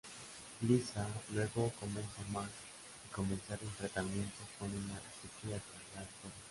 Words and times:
Lisa, 0.63 1.05
luego, 1.31 1.71
convence 1.79 2.09
a 2.27 2.31
Marge 2.31 2.49
de 3.05 3.11
comenzar 3.15 3.59
un 3.61 3.69
tratamiento 3.75 4.41
con 4.57 4.69
una 4.69 4.99
psiquiatra, 5.21 5.77
la 5.93 6.01
Dra. 6.01 6.09